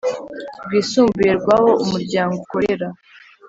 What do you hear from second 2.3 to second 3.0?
ukorera